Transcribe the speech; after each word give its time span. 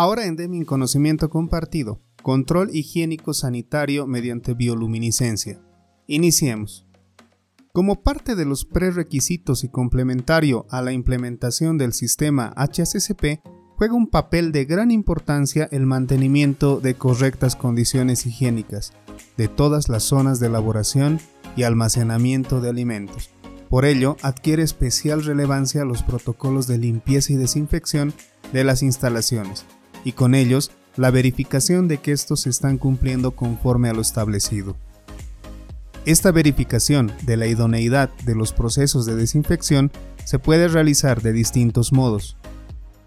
Ahora 0.00 0.26
en 0.26 0.36
Deming 0.36 0.64
Conocimiento 0.64 1.28
Compartido, 1.28 2.00
control 2.22 2.70
higiénico 2.72 3.34
sanitario 3.34 4.06
mediante 4.06 4.54
bioluminiscencia. 4.54 5.60
Iniciemos. 6.06 6.86
Como 7.72 8.04
parte 8.04 8.36
de 8.36 8.44
los 8.44 8.64
prerequisitos 8.64 9.64
y 9.64 9.68
complementario 9.68 10.66
a 10.70 10.82
la 10.82 10.92
implementación 10.92 11.78
del 11.78 11.92
sistema 11.94 12.52
HACCP, 12.54 13.40
juega 13.74 13.94
un 13.94 14.06
papel 14.06 14.52
de 14.52 14.66
gran 14.66 14.92
importancia 14.92 15.68
el 15.72 15.84
mantenimiento 15.84 16.78
de 16.78 16.94
correctas 16.94 17.56
condiciones 17.56 18.24
higiénicas 18.24 18.92
de 19.36 19.48
todas 19.48 19.88
las 19.88 20.04
zonas 20.04 20.38
de 20.38 20.46
elaboración 20.46 21.18
y 21.56 21.64
almacenamiento 21.64 22.60
de 22.60 22.68
alimentos. 22.68 23.30
Por 23.68 23.84
ello, 23.84 24.16
adquiere 24.22 24.62
especial 24.62 25.24
relevancia 25.24 25.84
los 25.84 26.04
protocolos 26.04 26.68
de 26.68 26.78
limpieza 26.78 27.32
y 27.32 27.36
desinfección 27.36 28.14
de 28.52 28.62
las 28.62 28.84
instalaciones, 28.84 29.66
y 30.04 30.12
con 30.12 30.34
ellos 30.34 30.70
la 30.96 31.10
verificación 31.10 31.88
de 31.88 31.98
que 31.98 32.12
estos 32.12 32.40
se 32.40 32.50
están 32.50 32.78
cumpliendo 32.78 33.32
conforme 33.32 33.88
a 33.88 33.94
lo 33.94 34.00
establecido. 34.00 34.76
Esta 36.04 36.32
verificación 36.32 37.12
de 37.22 37.36
la 37.36 37.46
idoneidad 37.46 38.10
de 38.24 38.34
los 38.34 38.52
procesos 38.52 39.06
de 39.06 39.14
desinfección 39.14 39.92
se 40.24 40.38
puede 40.38 40.68
realizar 40.68 41.22
de 41.22 41.32
distintos 41.32 41.92
modos, 41.92 42.36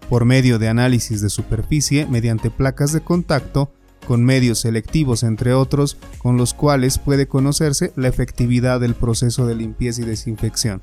por 0.08 0.24
medio 0.24 0.58
de 0.58 0.68
análisis 0.68 1.20
de 1.20 1.30
superficie 1.30 2.06
mediante 2.06 2.50
placas 2.50 2.92
de 2.92 3.00
contacto, 3.00 3.72
con 4.06 4.24
medios 4.24 4.60
selectivos 4.60 5.22
entre 5.22 5.54
otros, 5.54 5.96
con 6.18 6.36
los 6.36 6.54
cuales 6.54 6.98
puede 6.98 7.26
conocerse 7.26 7.92
la 7.96 8.08
efectividad 8.08 8.80
del 8.80 8.94
proceso 8.94 9.46
de 9.46 9.54
limpieza 9.54 10.02
y 10.02 10.04
desinfección. 10.04 10.82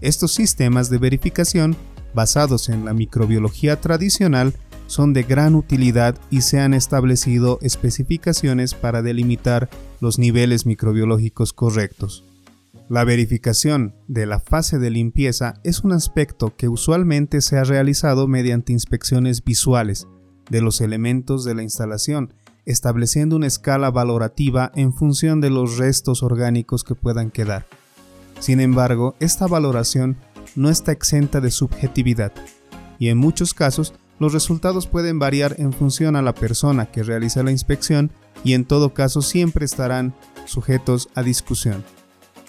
Estos 0.00 0.32
sistemas 0.32 0.90
de 0.90 0.98
verificación, 0.98 1.76
basados 2.14 2.68
en 2.68 2.84
la 2.84 2.92
microbiología 2.92 3.80
tradicional, 3.80 4.54
son 4.86 5.12
de 5.12 5.22
gran 5.22 5.54
utilidad 5.54 6.16
y 6.30 6.42
se 6.42 6.60
han 6.60 6.74
establecido 6.74 7.58
especificaciones 7.62 8.74
para 8.74 9.02
delimitar 9.02 9.68
los 10.00 10.18
niveles 10.18 10.66
microbiológicos 10.66 11.52
correctos. 11.52 12.24
La 12.88 13.02
verificación 13.02 13.96
de 14.06 14.26
la 14.26 14.38
fase 14.38 14.78
de 14.78 14.90
limpieza 14.90 15.54
es 15.64 15.80
un 15.80 15.92
aspecto 15.92 16.54
que 16.56 16.68
usualmente 16.68 17.40
se 17.40 17.58
ha 17.58 17.64
realizado 17.64 18.28
mediante 18.28 18.72
inspecciones 18.72 19.42
visuales 19.42 20.06
de 20.50 20.60
los 20.60 20.80
elementos 20.80 21.44
de 21.44 21.56
la 21.56 21.64
instalación, 21.64 22.32
estableciendo 22.64 23.34
una 23.34 23.48
escala 23.48 23.90
valorativa 23.90 24.70
en 24.76 24.92
función 24.92 25.40
de 25.40 25.50
los 25.50 25.78
restos 25.78 26.22
orgánicos 26.22 26.84
que 26.84 26.94
puedan 26.94 27.32
quedar. 27.32 27.66
Sin 28.38 28.60
embargo, 28.60 29.16
esta 29.18 29.48
valoración 29.48 30.16
no 30.54 30.70
está 30.70 30.92
exenta 30.92 31.40
de 31.40 31.50
subjetividad, 31.50 32.32
y 33.00 33.08
en 33.08 33.18
muchos 33.18 33.52
casos 33.52 33.94
los 34.18 34.32
resultados 34.32 34.86
pueden 34.86 35.18
variar 35.18 35.56
en 35.58 35.72
función 35.72 36.16
a 36.16 36.22
la 36.22 36.34
persona 36.34 36.86
que 36.86 37.02
realiza 37.02 37.42
la 37.42 37.50
inspección 37.50 38.10
y 38.44 38.54
en 38.54 38.64
todo 38.64 38.94
caso 38.94 39.22
siempre 39.22 39.64
estarán 39.64 40.14
sujetos 40.46 41.08
a 41.14 41.22
discusión. 41.22 41.84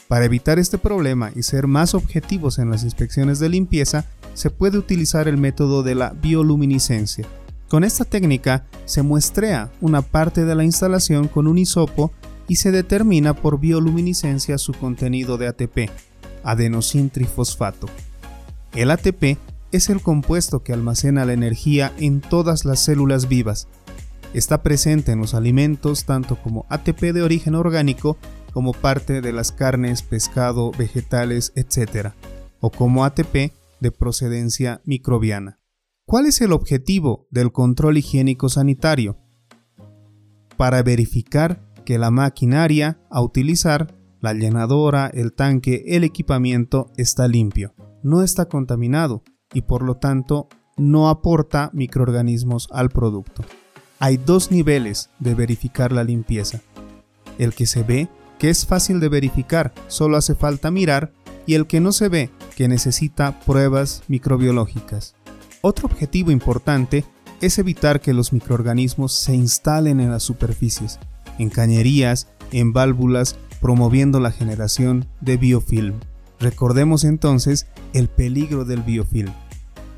Para 0.07 0.25
evitar 0.25 0.59
este 0.59 0.77
problema 0.77 1.31
y 1.35 1.43
ser 1.43 1.67
más 1.67 1.93
objetivos 1.93 2.59
en 2.59 2.69
las 2.69 2.83
inspecciones 2.83 3.39
de 3.39 3.49
limpieza, 3.49 4.05
se 4.33 4.49
puede 4.49 4.77
utilizar 4.77 5.27
el 5.27 5.38
método 5.38 5.83
de 5.83 5.95
la 5.95 6.11
bioluminiscencia. 6.11 7.27
Con 7.67 7.83
esta 7.83 8.05
técnica 8.05 8.65
se 8.85 9.01
muestrea 9.01 9.69
una 9.81 10.01
parte 10.01 10.45
de 10.45 10.55
la 10.55 10.63
instalación 10.63 11.27
con 11.27 11.47
un 11.47 11.57
hisopo 11.57 12.13
y 12.47 12.55
se 12.55 12.71
determina 12.71 13.33
por 13.33 13.59
bioluminiscencia 13.59 14.57
su 14.57 14.71
contenido 14.71 15.38
de 15.38 15.47
ATP, 15.47 15.89
adenosintrifosfato. 16.43 17.88
El 18.73 18.91
ATP 18.91 19.38
es 19.71 19.89
el 19.89 20.01
compuesto 20.01 20.63
que 20.63 20.73
almacena 20.73 21.25
la 21.25 21.33
energía 21.33 21.93
en 21.97 22.21
todas 22.21 22.65
las 22.65 22.79
células 22.79 23.27
vivas. 23.27 23.67
Está 24.33 24.63
presente 24.63 25.11
en 25.11 25.19
los 25.19 25.33
alimentos 25.33 26.05
tanto 26.05 26.41
como 26.41 26.65
ATP 26.69 27.13
de 27.13 27.23
origen 27.23 27.55
orgánico 27.55 28.17
como 28.53 28.73
parte 28.73 29.21
de 29.21 29.33
las 29.33 29.51
carnes, 29.51 30.01
pescado, 30.01 30.72
vegetales, 30.72 31.53
etc., 31.56 32.13
o 32.59 32.72
como 32.72 33.06
ATP 33.06 33.53
de 33.79 33.91
procedencia 33.91 34.81
microbiana. 34.83 35.59
¿Cuál 36.06 36.25
es 36.25 36.41
el 36.41 36.53
objetivo 36.53 37.27
del 37.29 37.51
control 37.51 37.97
higiénico 37.97 38.50
sanitario? 38.50 39.17
Para 40.56 40.81
verificar 40.81 41.61
que 41.85 42.00
la 42.00 42.09
maquinaria 42.09 43.00
a 43.11 43.22
utilizar, 43.22 43.94
la 44.22 44.33
llenadora, 44.33 45.07
el 45.13 45.33
tanque, 45.33 45.83
el 45.88 46.03
equipamiento 46.03 46.91
está 46.97 47.27
limpio, 47.27 47.75
no 48.01 48.23
está 48.23 48.47
contaminado 48.47 49.23
y 49.53 49.62
por 49.62 49.84
lo 49.84 49.96
tanto 49.96 50.47
no 50.78 51.09
aporta 51.09 51.69
microorganismos 51.74 52.68
al 52.72 52.90
producto. 52.90 53.44
Hay 54.00 54.18
dos 54.18 54.52
niveles 54.52 55.09
de 55.19 55.34
verificar 55.34 55.91
la 55.91 56.03
limpieza. 56.03 56.62
El 57.38 57.53
que 57.53 57.66
se 57.66 57.84
ve 57.84 58.09
que 58.38 58.50
es 58.50 58.66
fácil 58.66 59.00
de 59.00 59.09
verificar, 59.09 59.74
solo 59.88 60.18
hace 60.18 60.36
falta 60.36 60.72
mirar, 60.72 61.12
y 61.46 61.56
el 61.56 61.66
que 61.66 61.80
no 61.80 61.91
se 61.91 62.09
ve, 62.09 62.30
que 62.56 62.68
necesita 62.68 63.40
pruebas 63.40 64.03
microbiológicas. 64.07 65.16
Otro 65.62 65.88
objetivo 65.88 66.31
importante 66.31 67.06
es 67.41 67.57
evitar 67.57 68.02
que 68.02 68.13
los 68.13 68.34
microorganismos 68.34 69.13
se 69.13 69.36
instalen 69.36 70.00
en 70.00 70.12
las 70.12 70.24
superficies, 70.24 71.00
en 71.40 71.50
cañerías, 71.50 72.28
en 72.52 72.74
válvulas, 72.74 73.38
promoviendo 73.62 74.19
la 74.19 74.31
generación 74.31 75.07
de 75.22 75.38
biofilm. 75.38 76.00
Recordemos 76.40 77.03
entonces 77.03 77.68
el 77.94 78.08
peligro 78.08 78.66
del 78.66 78.81
biofilm. 78.84 79.34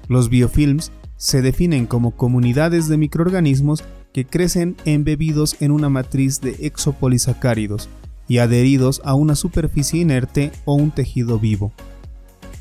Los 0.08 0.30
biofilms 0.30 0.92
se 1.18 1.42
definen 1.42 1.86
como 1.86 2.12
comunidades 2.12 2.88
de 2.88 2.98
microorganismos 2.98 3.84
que 4.14 4.26
crecen 4.26 4.78
embebidos 4.86 5.58
en 5.62 5.72
una 5.72 5.90
matriz 5.90 6.42
de 6.42 6.56
exopolisacáridos, 6.62 7.90
y 8.30 8.38
adheridos 8.38 9.02
a 9.04 9.16
una 9.16 9.36
superficie 9.36 10.00
inerte 10.00 10.52
o 10.64 10.76
un 10.76 10.92
tejido 10.92 11.40
vivo. 11.40 11.74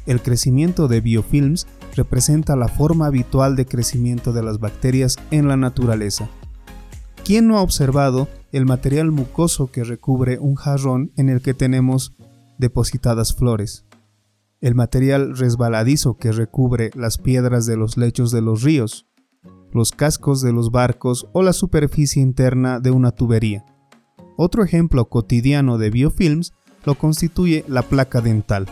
El 0.06 0.22
crecimiento 0.22 0.88
de 0.88 1.02
biofilms 1.02 1.68
representa 1.94 2.56
la 2.56 2.68
forma 2.68 3.06
habitual 3.06 3.54
de 3.54 3.66
crecimiento 3.66 4.32
de 4.32 4.42
las 4.42 4.58
bacterias 4.58 5.18
en 5.30 5.46
la 5.46 5.56
naturaleza. 5.56 6.28
¿Quién 7.24 7.46
no 7.46 7.58
ha 7.58 7.62
observado 7.62 8.28
el 8.52 8.64
material 8.64 9.12
mucoso 9.12 9.70
que 9.70 9.84
recubre 9.84 10.38
un 10.38 10.54
jarrón 10.54 11.12
en 11.16 11.28
el 11.28 11.42
que 11.42 11.52
tenemos 11.52 12.14
depositadas 12.58 13.34
flores? 13.34 13.86
El 14.60 14.74
material 14.74 15.36
resbaladizo 15.36 16.16
que 16.16 16.32
recubre 16.32 16.90
las 16.94 17.16
piedras 17.16 17.64
de 17.66 17.76
los 17.76 17.96
lechos 17.96 18.30
de 18.32 18.42
los 18.42 18.62
ríos, 18.62 19.06
los 19.72 19.92
cascos 19.92 20.42
de 20.42 20.52
los 20.52 20.70
barcos 20.70 21.28
o 21.32 21.42
la 21.42 21.52
superficie 21.52 22.22
interna 22.22 22.80
de 22.80 22.90
una 22.90 23.12
tubería. 23.12 23.64
Otro 24.36 24.64
ejemplo 24.64 25.08
cotidiano 25.08 25.78
de 25.78 25.90
biofilms 25.90 26.52
lo 26.84 26.96
constituye 26.96 27.64
la 27.68 27.82
placa 27.82 28.20
dental. 28.20 28.66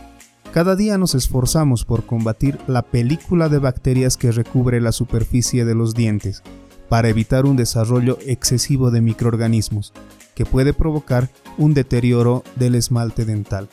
Cada 0.53 0.75
día 0.75 0.97
nos 0.97 1.15
esforzamos 1.15 1.85
por 1.85 2.07
combatir 2.07 2.59
la 2.67 2.83
película 2.83 3.49
de 3.49 3.59
bacterias 3.59 4.17
que 4.17 4.33
recubre 4.33 4.81
la 4.81 4.93
superficie 4.93 5.65
de 5.65 5.75
los 5.75 5.95
dientes, 5.95 6.43
para 6.89 7.09
evitar 7.09 7.47
un 7.47 7.57
desarrollo 7.57 8.19
excesivo 8.25 8.91
de 8.91 9.01
microorganismos, 9.01 9.93
que 10.35 10.47
puede 10.47 10.73
provocar 10.73 11.31
un 11.59 11.75
deterioro 11.75 12.43
del 12.57 12.75
esmalte 12.75 13.25
dental. 13.25 13.69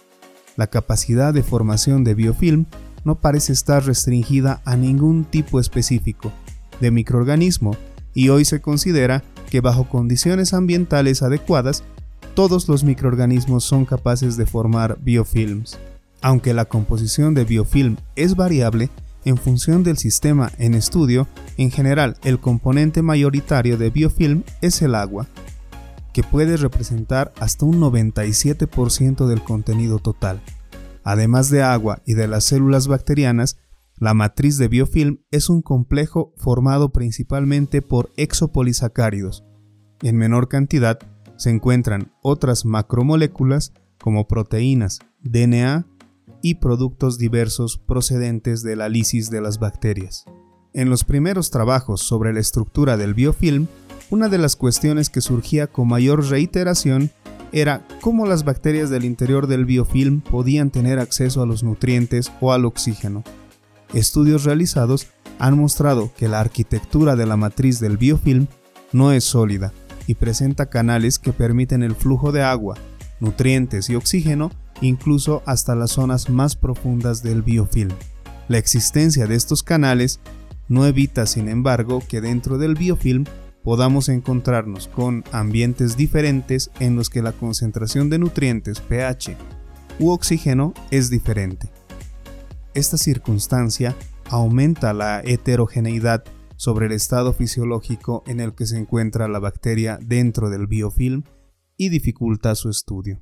La 0.56 0.68
capacidad 0.68 1.34
de 1.34 1.44
formación 1.44 2.04
de 2.04 2.14
biofilm 2.14 2.66
no 3.04 3.16
parece 3.16 3.54
estar 3.54 3.86
restringida 3.86 4.62
a 4.66 4.76
ningún 4.76 5.26
tipo 5.26 5.60
específico 5.60 6.32
de 6.80 6.92
microorganismo 6.92 7.76
y 8.14 8.30
hoy 8.30 8.46
se 8.46 8.62
considera 8.62 9.24
que 9.50 9.62
bajo 9.62 9.90
condiciones 9.90 10.54
ambientales 10.54 11.22
adecuadas, 11.22 11.84
todos 12.36 12.68
los 12.68 12.84
microorganismos 12.84 13.64
son 13.64 13.86
capaces 13.86 14.38
de 14.38 14.46
formar 14.46 14.98
biofilms. 15.02 15.78
Aunque 16.22 16.54
la 16.54 16.66
composición 16.66 17.34
de 17.34 17.46
biofilm 17.46 17.98
es 18.16 18.36
variable, 18.36 18.90
en 19.26 19.38
función 19.38 19.84
del 19.84 19.98
sistema 19.98 20.52
en 20.58 20.74
estudio, 20.74 21.28
en 21.58 21.72
general 21.72 22.18
el 22.24 22.40
componente 22.40 23.02
mayoritario 23.02 23.78
de 23.78 23.90
biofilm 23.90 24.44
es 24.62 24.82
el 24.82 24.96
agua, 24.96 25.28
que 26.14 26.24
puede 26.24 26.58
representar 26.58 27.34
hasta 27.40 27.66
un 27.66 27.80
97% 27.82 29.26
del 29.28 29.44
contenido 29.44 30.00
total. 30.00 30.42
Además 31.04 31.50
de 31.50 31.64
agua 31.64 32.02
y 32.06 32.14
de 32.14 32.28
las 32.28 32.46
células 32.46 32.88
bacterianas, 32.88 33.58
la 33.98 34.14
matriz 34.14 34.58
de 34.58 34.68
biofilm 34.68 35.20
es 35.32 35.50
un 35.50 35.62
complejo 35.62 36.34
formado 36.38 36.92
principalmente 36.92 37.82
por 37.82 38.12
exopolisacáridos. 38.16 39.44
En 40.02 40.18
menor 40.18 40.48
cantidad 40.48 41.00
se 41.36 41.50
encuentran 41.50 42.12
otras 42.22 42.66
macromoléculas 42.66 43.74
como 44.00 44.28
proteínas, 44.28 45.00
DNA 45.22 45.88
y 46.42 46.56
productos 46.56 47.18
diversos 47.18 47.78
procedentes 47.78 48.64
de 48.64 48.76
la 48.76 48.90
lisis 48.90 49.30
de 49.30 49.42
las 49.42 49.60
bacterias. 49.60 50.26
En 50.74 50.90
los 50.90 51.04
primeros 51.04 51.52
trabajos 51.52 52.02
sobre 52.02 52.34
la 52.34 52.40
estructura 52.40 52.98
del 52.98 53.14
biofilm, 53.14 53.68
una 54.14 54.30
de 54.30 54.38
las 54.38 54.56
cuestiones 54.56 55.10
que 55.10 55.22
surgía 55.22 55.66
con 55.66 55.88
mayor 55.88 56.30
reiteración 56.30 57.10
era 57.52 57.84
cómo 58.00 58.28
las 58.28 58.46
bacterias 58.46 58.92
del 58.92 59.06
interior 59.06 59.48
del 59.48 59.66
biofilm 59.66 60.22
podían 60.22 60.70
tener 60.70 61.00
acceso 61.00 61.42
a 61.42 61.48
los 61.48 61.64
nutrientes 61.64 62.32
o 62.40 62.54
al 62.54 62.66
oxígeno. 62.66 63.24
Estudios 63.92 64.44
realizados 64.44 65.08
han 65.40 65.58
mostrado 65.58 66.12
que 66.16 66.28
la 66.28 66.42
arquitectura 66.42 67.16
de 67.16 67.26
la 67.26 67.38
matriz 67.38 67.80
del 67.80 67.98
biofilm 67.98 68.46
no 68.92 69.12
es 69.12 69.24
sólida 69.24 69.74
y 70.06 70.14
presenta 70.14 70.68
canales 70.68 71.18
que 71.18 71.34
permiten 71.34 71.82
el 71.82 71.96
flujo 71.96 72.32
de 72.32 72.44
agua, 72.44 72.76
nutrientes 73.20 73.90
y 73.90 73.96
oxígeno 73.96 74.52
incluso 74.80 75.42
hasta 75.48 75.74
las 75.74 75.90
zonas 75.90 76.30
más 76.30 76.56
profundas 76.56 77.24
del 77.24 77.42
biofilm. 77.42 77.94
La 78.48 78.60
existencia 78.60 79.26
de 79.26 79.34
estos 79.34 79.64
canales 79.64 80.20
no 80.68 80.86
evita, 80.86 81.26
sin 81.26 81.50
embargo, 81.50 82.04
que 82.08 82.22
dentro 82.22 82.60
del 82.60 82.76
biofilm 82.76 83.26
podamos 83.64 84.10
encontrarnos 84.10 84.88
con 84.88 85.24
ambientes 85.32 85.98
diferentes 85.98 86.70
en 86.80 86.96
los 86.96 87.10
que 87.10 87.22
la 87.22 87.32
concentración 87.32 88.10
de 88.10 88.20
nutrientes 88.20 88.82
pH 88.82 89.38
u 90.00 90.12
oxígeno 90.12 90.74
es 90.92 91.10
diferente. 91.10 91.70
Esta 92.74 92.98
circunstancia 92.98 93.96
aumenta 94.30 94.94
la 94.94 95.22
heterogeneidad 95.22 96.24
sobre 96.56 96.88
el 96.88 96.92
estado 96.92 97.34
fisiológico 97.34 98.24
en 98.28 98.40
el 98.40 98.54
que 98.54 98.66
se 98.66 98.78
encuentra 98.78 99.28
la 99.28 99.40
bacteria 99.40 100.00
dentro 100.02 100.50
del 100.50 100.68
biofilm 100.68 101.24
y 101.78 101.90
dificulta 101.90 102.56
su 102.56 102.70
estudio. 102.70 103.22